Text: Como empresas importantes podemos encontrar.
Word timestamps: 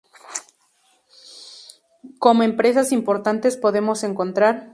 Como 2.17 2.41
empresas 2.41 2.91
importantes 2.91 3.55
podemos 3.55 4.03
encontrar. 4.03 4.69